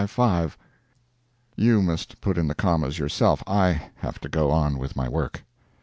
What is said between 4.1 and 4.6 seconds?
to go